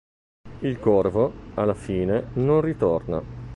[0.61, 3.21] Il corvo, alla fine, non ritorna.